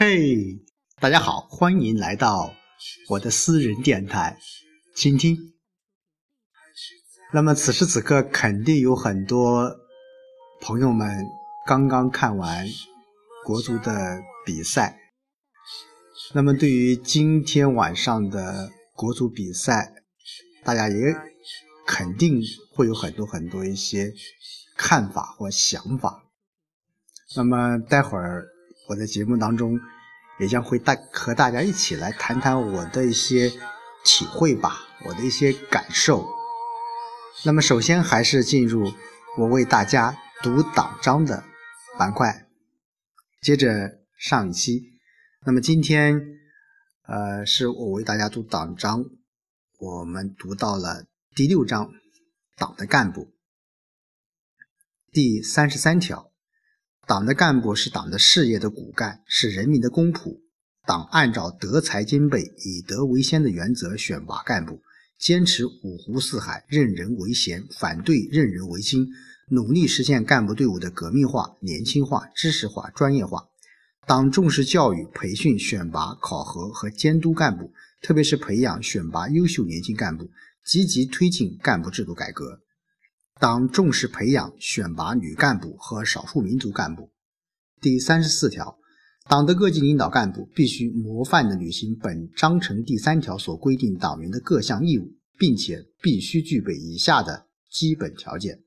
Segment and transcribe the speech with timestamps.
[0.00, 0.64] 嘿，
[1.00, 2.54] 大家好，欢迎来到
[3.08, 4.38] 我的私人电台，
[4.94, 5.36] 倾听。
[7.32, 9.74] 那么此时此刻，肯定有很多
[10.60, 11.26] 朋友们
[11.66, 12.64] 刚刚看完
[13.44, 15.00] 国足的比赛。
[16.32, 19.94] 那么对于今天晚上的国足比赛，
[20.62, 20.94] 大家也
[21.84, 22.40] 肯定
[22.72, 24.12] 会有很多很多一些
[24.76, 26.22] 看法或想法。
[27.34, 28.46] 那么待会儿。
[28.88, 29.78] 我在节目当中
[30.40, 33.50] 也将会大和大家一起来谈谈我的一些
[34.02, 36.26] 体会吧，我的一些感受。
[37.44, 38.90] 那么首先还是进入
[39.36, 41.44] 我为大家读党章的
[41.98, 42.48] 板块。
[43.42, 44.82] 接着上一期，
[45.44, 46.20] 那么今天
[47.02, 49.04] 呃是我为大家读党章，
[49.78, 51.04] 我们读到了
[51.34, 51.92] 第六章
[52.56, 53.34] 党的干部，
[55.12, 56.27] 第三十三条。
[57.08, 60.40] 党的干部是党的事业的骨干，是人民的公仆。
[60.86, 64.82] 党按照德才兼备、以德为先的原则选拔干部，
[65.18, 69.08] 坚持五湖四海、任人唯贤，反对任人唯亲，
[69.48, 73.46] 努力实现干部队伍的革命化、年轻化、知识化、专业化。
[74.06, 80.28] 党重视教育、培训、选拔、考核和监督干部，特别是培养选拔优秀年轻干部，
[80.62, 82.60] 积极推进干部制度改革。
[83.40, 87.12] 党重视培养、选拔女干部和少数民族干部。
[87.80, 88.76] 第三十四条，
[89.28, 98.60] 党的各级领导干部必须模范地履行本章程第三条所规定党员的各项义务，并且必须具备以下的基本条件：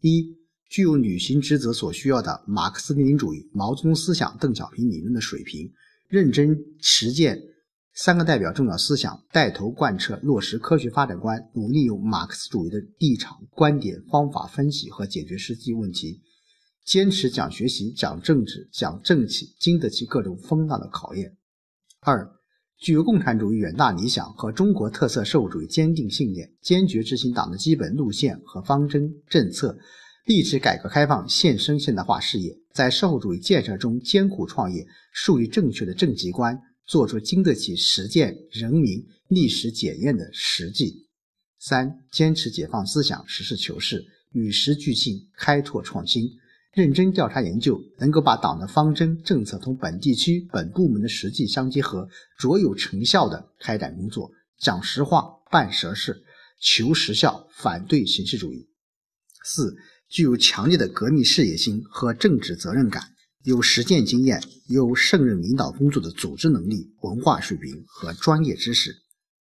[0.00, 0.34] 一、
[0.70, 5.70] 具有履行职责所需要的马克思列宁主义、毛泽东思想、邓小平理论的水平，
[6.08, 7.42] 认真实践。
[7.96, 16.20] 三个代表重要思想，带头贯彻落实科学发展观，努力用马克思主义的立场、观点、方法分析和解决实际问题，
[16.84, 21.36] 坚持讲学习、讲政治、讲正气，经得起各种风浪的考验。
[22.00, 22.28] 二，
[22.78, 29.78] 具有共产主义远大理想和中国特色社会主义坚定信念，坚决执行党的基本路线和方针政策，
[30.26, 36.60] 立志改革开放现身现代化事业，在社会主义建设中艰苦创业，树立正确的政绩观。
[36.86, 41.06] 做出经得起实践、人民历史检验的实际。
[41.58, 46.28] 三、坚持解放思想，实事求是，与时俱进，开拓创新，
[46.74, 52.06] 认真调查研究，能够把党的方针政策同本地区、本部门的实际相结合，
[52.36, 54.30] 卓有成效的开展工作。
[54.58, 56.22] 讲实话，办实事，
[56.60, 58.68] 求实效，反对形式主义。
[59.42, 59.74] 四、
[60.08, 63.13] 具有强烈的革命事业心和政治责任感。
[63.44, 68.96] 有实践经验、有胜任领导工作的组织能力、文化水平和专业知识。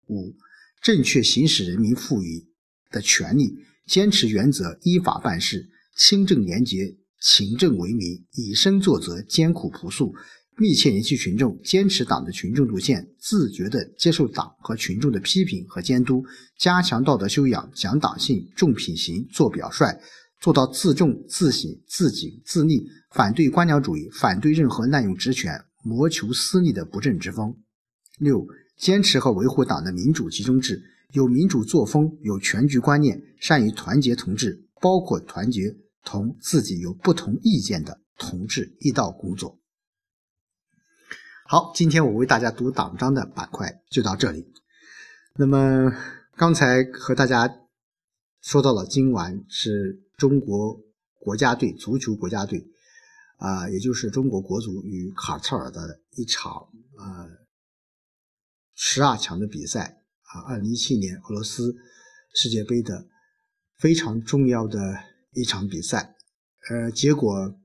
[0.07, 0.35] 五、
[0.81, 2.45] 正确行使人民赋予
[2.91, 3.55] 的权利，
[3.87, 10.13] 坚持原则，依法办事，清正廉洁，勤政为民，以身作则，艰苦朴素，
[10.57, 16.25] 密切联系群众，坚持党的群众路线，自觉地接受党和群众的批评和监督，
[16.59, 19.97] 加强道德修养，讲党性，重品行，做表率。
[20.43, 27.55] 做到自重、自省、自警、自立，反对官僚主义，反对任何滥用职权、谋求私利的不正之风。
[28.19, 28.45] 六、
[28.75, 30.83] 坚持和维护党的民主集中制，
[31.13, 39.57] 有民主作风，有全局观念，善于团结同志，包括团结同自己有不同意见的同志一道工作。
[41.45, 44.45] 好，今天我为大家读党章的板块就到这里。
[45.37, 45.89] 那么
[46.35, 47.49] 刚才和大家
[48.43, 50.03] 说到了，今晚是。
[50.15, 50.79] 中国
[51.19, 52.65] 国家队足球国家队
[53.37, 57.29] 啊，也就是中国国足与卡塔尔的一场呃
[58.73, 61.75] 十二强的比赛啊，二零一七年俄罗斯
[62.33, 63.07] 世界杯的
[63.75, 64.97] 非常重要的
[65.33, 66.15] 一场比赛，
[66.69, 67.59] 呃，结果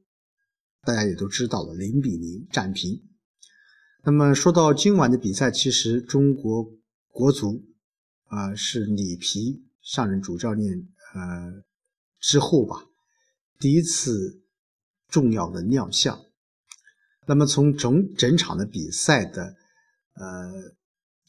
[0.83, 3.03] 大家也都知道了，零比零战平。
[4.05, 6.73] 那么说到今晚的比赛，其实中国
[7.13, 7.63] 国足
[8.25, 11.65] 啊是里皮上任主教练呃。
[12.21, 12.85] 之后吧，
[13.61, 14.43] 第一次
[15.07, 16.21] 重要的亮相。
[17.29, 19.55] 那么从整整场的比赛的
[20.15, 20.75] 呃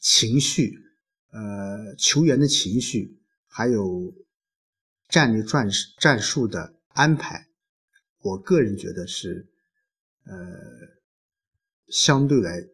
[0.00, 0.76] 情绪、
[1.30, 4.12] 呃球员的情绪，还有
[5.08, 5.68] 战略战
[6.00, 7.46] 战术的安排，
[8.18, 9.48] 我个人觉得是
[10.24, 10.34] 呃
[11.86, 12.66] 相对来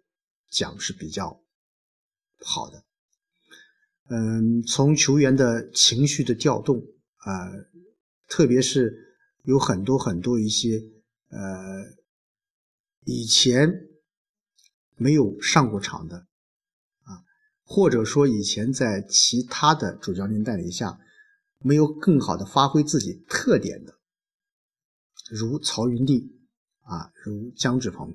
[0.49, 1.39] 讲是比较
[2.41, 2.86] 好的。
[4.09, 6.83] 嗯，从球员的情绪的调动
[7.17, 7.51] 啊。
[8.29, 9.15] 特别是
[9.45, 10.83] 有很多很多一些
[11.29, 11.39] 呃
[13.05, 13.87] 以前
[14.97, 16.27] 没有上过场的
[17.05, 17.23] 啊，
[17.63, 20.99] 或者说以前在其他的主教练带领下
[21.61, 23.95] 没有更好的发挥自己特点的，
[25.31, 26.29] 如曹云定
[26.83, 28.13] 啊，如姜志鹏，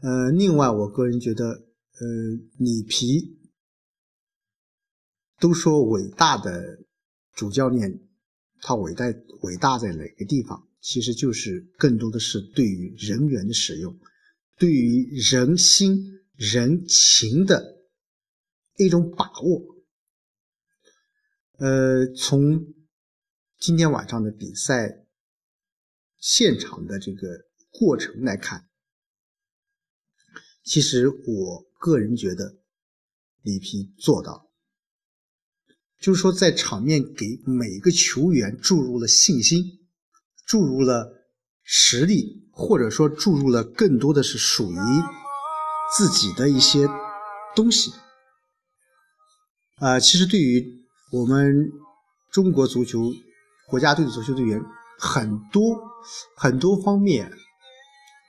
[0.00, 2.06] 呃，另外，我个人觉得，呃，
[2.58, 3.38] 里皮
[5.38, 6.78] 都说伟大的
[7.34, 8.00] 主教练，
[8.60, 9.06] 他伟大
[9.42, 10.68] 伟大在哪个地方？
[10.80, 13.98] 其实就是更多的是对于人员的使用，
[14.58, 17.78] 对于人心人情的
[18.76, 19.62] 一种把握。
[21.58, 22.66] 呃，从
[23.58, 25.06] 今天晚上的比赛
[26.18, 28.68] 现场的这个过程来看，
[30.62, 32.58] 其实我个人觉得
[33.40, 34.50] 里皮做到了，
[36.04, 39.62] 就是说在场面给每个球员注入了信心。
[40.46, 41.10] 注入了
[41.62, 44.76] 实力，或者说注入了更多的是属于
[45.96, 46.86] 自己的一些
[47.56, 47.90] 东西。
[49.76, 50.62] 啊，其实对于
[51.10, 51.72] 我们
[52.30, 53.10] 中国足球
[53.70, 54.60] 国家队的足球队员，
[54.98, 55.80] 很多
[56.36, 57.32] 很多方面，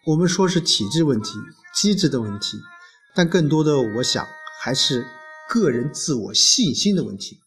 [0.07, 1.31] 我们说是体制问题、
[1.75, 2.57] 机制的问题，
[3.13, 4.25] 但更多的，我想
[4.61, 5.05] 还是
[5.49, 7.41] 个人自我信心的问题。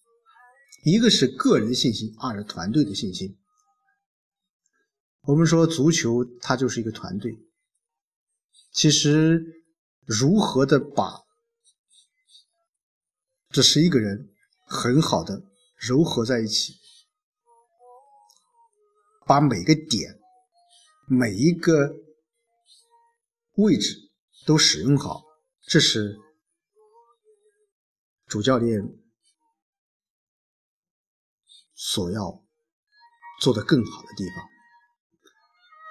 [0.84, 3.36] 一个是个人信心，二是团队的信心。
[5.22, 7.38] 我们说足球，它就是一个团队。
[8.72, 9.62] 其实，
[10.04, 11.24] 如何的把
[13.50, 14.30] 这十一个人
[14.66, 15.42] 很好的
[15.80, 16.74] 糅合在一起，
[19.26, 20.18] 把每个点、
[21.08, 21.96] 每一个
[23.54, 24.10] 位置
[24.46, 25.24] 都使用好，
[25.66, 26.18] 这是
[28.26, 28.97] 主教练
[31.80, 32.42] 所要
[33.40, 34.44] 做的更好的地方。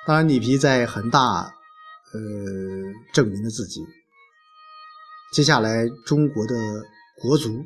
[0.05, 1.19] 当然，里皮在恒大，
[2.13, 2.19] 呃，
[3.13, 3.85] 证明了自己。
[5.31, 6.53] 接下来，中国的
[7.21, 7.65] 国足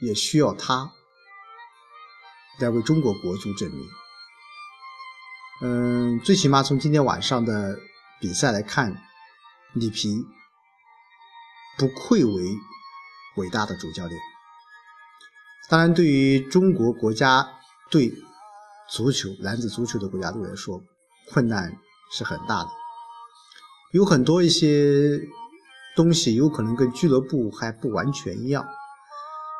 [0.00, 0.92] 也需要他
[2.60, 3.88] 来为中国国足证明。
[5.62, 7.76] 嗯，最起码从今天晚上的
[8.20, 9.02] 比赛来看，
[9.72, 10.24] 里皮
[11.78, 12.56] 不愧为
[13.36, 14.20] 伟大的主教练。
[15.68, 17.46] 当然，对于中国国家
[17.90, 18.12] 队。
[18.86, 20.80] 足球，男子足球的国家队来说，
[21.30, 21.74] 困难
[22.12, 22.68] 是很大的，
[23.92, 25.18] 有很多一些
[25.96, 28.64] 东西有可能跟俱乐部还不完全一样。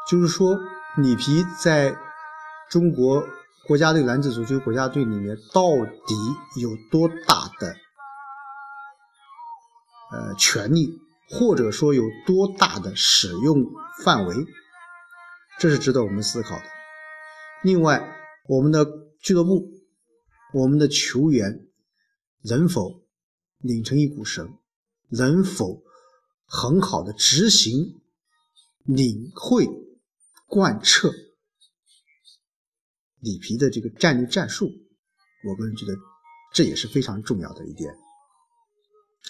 [0.08, 0.58] 就是说，
[0.98, 1.96] 里皮在
[2.68, 3.24] 中国
[3.66, 5.70] 国家队男子足球国家队里面到
[6.06, 7.74] 底有多大的
[10.12, 11.00] 呃权利，
[11.30, 13.64] 或者说有多大的使用
[14.04, 14.36] 范围，
[15.58, 16.64] 这是值得我们思考的。
[17.62, 18.16] 另外，
[18.48, 19.04] 我们的。
[19.24, 19.72] 俱乐部，
[20.52, 21.66] 我们的球员
[22.42, 23.06] 能否
[23.60, 24.58] 拧成一股绳，
[25.08, 25.82] 能否
[26.44, 28.02] 很好的执行、
[28.84, 29.66] 领会、
[30.46, 31.10] 贯彻
[33.18, 34.70] 里皮的这个战略战术？
[35.48, 35.94] 我个人觉得
[36.52, 37.96] 这也是非常重要的一点。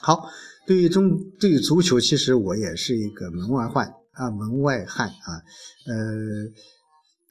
[0.01, 0.29] 好，
[0.67, 5.43] 对于中对于足球，其实我也是一个门外汉啊，门外汉啊，
[5.87, 6.53] 呃。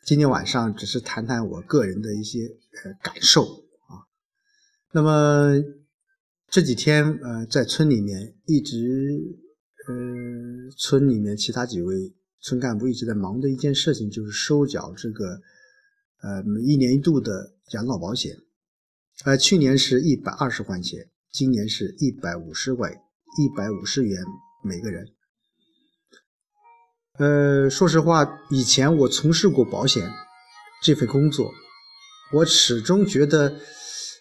[0.06, 2.39] 今天晚上只是谈谈我个人的一些
[2.83, 3.45] 呃感受
[3.88, 4.03] 啊。
[4.91, 5.53] 那么
[6.50, 9.18] 这几天呃在村里面一直
[9.88, 15.39] 呃村里面其他几位村干部一直在忙的一件事情就是收缴这个
[16.22, 18.36] 呃一年一度的养老保险，
[19.24, 24.22] 呃去年是一百二十块钱，今年是一百五十块一百五十元
[24.65, 25.12] 每个人。
[27.20, 30.12] 呃，说实话，以前我从事过保险
[30.82, 31.53] 这份工作，
[32.34, 33.60] 我始终觉得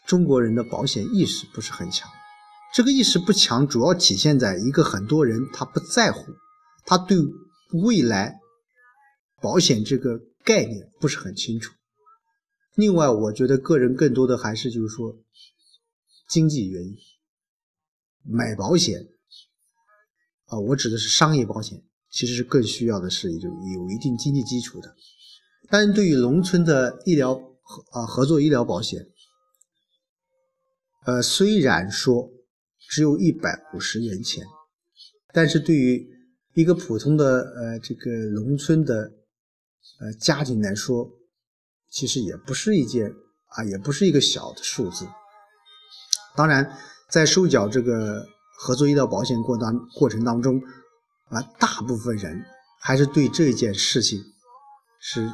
[0.06, 2.10] 中国人的保险意识不是很强。
[2.74, 6.34] 这个意识不强，主要体现在一个很多人他不在乎，
[6.84, 7.16] 他对
[7.82, 8.38] 未来
[9.40, 11.72] 保险这个概念不是很清楚。
[12.74, 15.16] 另外，我觉得个人更多的还是就是说
[16.28, 16.94] 经济原因，
[18.22, 19.00] 买保险
[20.44, 21.82] 啊，我指的是商业保险。
[22.12, 24.94] 其实是更需要的是一种有一定经济基础的，
[25.70, 29.06] 但是对于农村的医疗合啊合作医疗保险，
[31.06, 32.28] 呃虽然说
[32.90, 34.44] 只有一百五十元钱，
[35.32, 36.06] 但是对于
[36.52, 39.10] 一个普通的呃这个农村的
[40.00, 41.08] 呃家庭来说，
[41.88, 43.10] 其实也不是一件
[43.46, 45.06] 啊也不是一个小的数字。
[46.36, 46.76] 当然，
[47.08, 48.26] 在收缴这个
[48.58, 50.60] 合作医疗保险过当过程当中。
[51.32, 52.44] 而，大部分人
[52.80, 54.22] 还是对这件事情
[55.00, 55.28] 是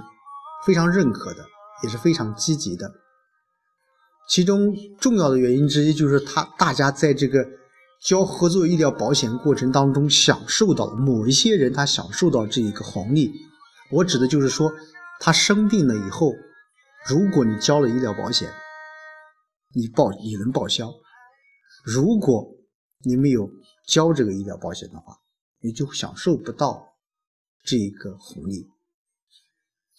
[0.65, 1.45] 非常认可的，
[1.83, 2.91] 也是非常积极的。
[4.29, 7.45] 其中重要的原因之一就是他大家在这个
[8.03, 13.33] 交合作医疗保险过程当中享受到某一些人他享受到这一个红利。
[13.91, 14.73] 我指的就是说，
[15.19, 16.33] 他生病了以后，
[17.09, 18.53] 如果你交了医疗保险，
[19.75, 20.87] 你报你能报销；
[21.85, 22.47] 如果
[23.03, 23.51] 你没有
[23.89, 25.17] 交这个医疗保险的话，
[25.61, 26.97] 你就享受不到
[27.65, 28.69] 这一个红利。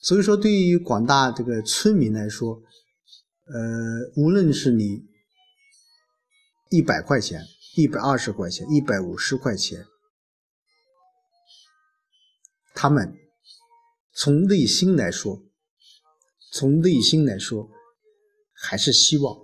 [0.02, 2.62] 所以说，对于广大这个村民来说，
[3.48, 5.06] 呃，无论是你
[6.70, 9.86] 一百块钱、一百二十块钱、一百五十块钱，
[12.74, 13.18] 他们
[14.14, 15.44] 从内心来说，
[16.54, 17.70] 从内心来说，
[18.54, 19.38] 还是希望，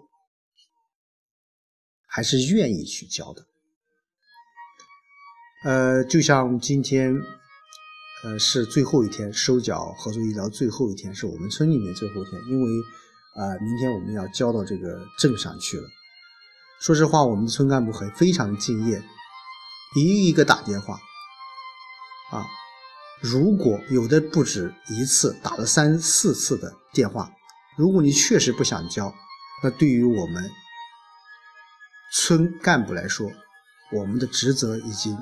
[2.06, 3.46] 还是愿意去交的。
[5.66, 7.14] 呃，就像今天。
[8.24, 12.68] 呃，是最后一天收缴合作医疗最后一天，是我们村里面最后一天，因为
[13.36, 15.84] 啊，明天我们要交到这个镇上去了。
[16.82, 18.98] 说实话，我们的村干部很非常敬业，
[19.96, 20.96] 一个一个打电话
[22.32, 22.48] 啊，
[23.22, 27.32] 如果有的不止一次，打了三四次的电话，
[27.78, 29.14] 如果你确实不想交，
[29.62, 30.50] 那对于我们
[32.12, 33.32] 村干部来说，
[33.94, 35.16] 我们的职责已经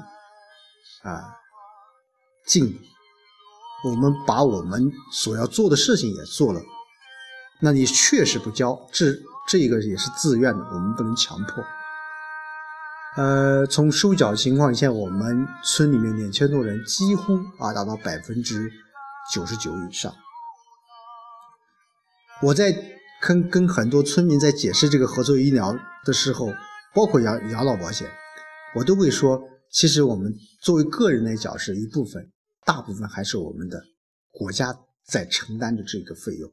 [1.04, 1.38] 啊
[2.46, 2.80] 尽。
[3.86, 6.62] 我们把我们所要做的事情也做了，
[7.60, 9.08] 那你确实不交，这
[9.46, 11.62] 这个也是自愿的，我们不能强迫。
[13.18, 18.72] 呃，从收缴情况下我们村里面两千多人，几乎啊达到百分之
[19.34, 20.16] 九十九以上。
[22.42, 22.74] 我在
[23.22, 26.48] 跟跟很多村民在解释这个合作医疗的时候，
[26.96, 28.10] 包括养养老保险，
[28.76, 29.42] 我都会说，
[29.74, 32.30] 其实我们作为个人来讲是一部分。
[32.66, 33.84] 大部分还是我们的
[34.32, 34.74] 国家
[35.06, 36.50] 在承担着这个费用，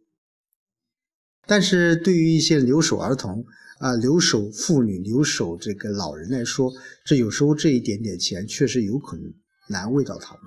[1.47, 3.47] 但是对于一些留守儿童
[3.79, 6.73] 啊、留守妇女、留守这个老人来说，
[7.05, 9.33] 这有时候这一点点钱确实有可能
[9.69, 10.43] 难为到他们。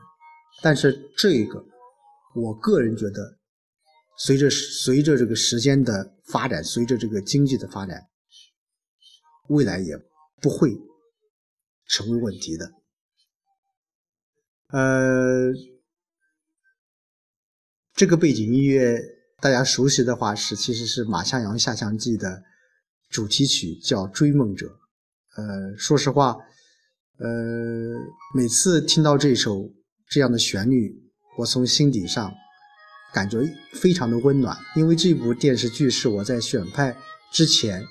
[0.61, 1.65] 但是这个，
[2.35, 3.37] 我个人觉得，
[4.17, 8.05] 随着随着这个时间的发展，随着这个经济的发展，
[9.47, 9.97] 未来也
[10.41, 10.77] 不会
[11.93, 12.71] 成为问题的。
[14.69, 15.51] 呃，
[17.93, 18.99] 这个背景音乐
[19.39, 22.41] 大家熟悉的话是，其实是《马向阳下乡记》的
[23.11, 24.65] 主题曲，叫《追梦者》。
[25.35, 26.35] 呃，说实话，
[27.19, 27.27] 呃，
[28.35, 29.71] 每次听到这首
[30.09, 30.99] 这样的旋律，
[31.37, 32.33] 我从心底上
[33.13, 33.37] 感觉
[33.73, 36.97] 非常的温暖，因为这部电视剧是我在选派
[37.31, 37.85] 之前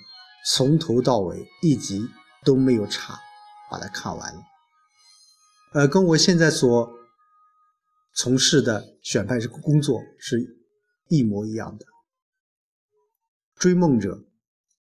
[0.45, 2.09] 从头到尾一集
[2.45, 3.21] 都没有差，
[3.73, 4.43] 把它看完了。
[5.73, 6.93] 呃，跟我现在所
[8.15, 10.59] 从事的选派这个工作是
[11.09, 11.87] 一模一样的。
[13.57, 14.27] 追梦者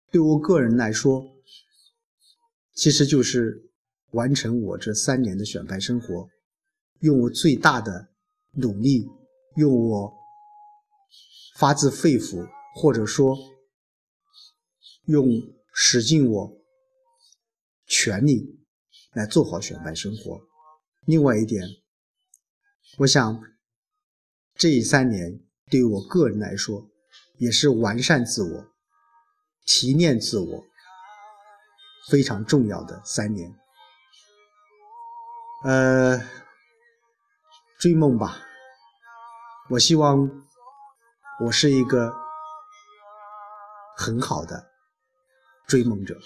[0.09, 1.23] 对我个人来说，
[2.73, 3.69] 其实就是
[4.13, 6.27] 完成我这三年的选派生活，
[7.01, 8.09] 用我最大的
[8.53, 9.07] 努力，
[9.57, 10.13] 用我
[11.57, 13.37] 发自肺腑，或者说
[15.05, 15.27] 用
[15.71, 16.57] 使尽我
[17.85, 18.58] 全力
[19.19, 20.39] 来做好选派生活。
[21.05, 21.61] 另外一点，
[22.99, 23.43] 我想
[24.55, 26.89] 这三年对于我个人来说，
[27.37, 28.65] 也是完善自我、
[29.65, 30.63] 提炼自我
[32.09, 33.53] 非常重要的三年。
[35.65, 36.17] 呃，
[37.77, 38.41] 追梦吧，
[39.69, 40.47] 我希望
[41.43, 42.13] 我是一个
[43.97, 44.71] 很好的
[45.67, 46.17] 追梦者。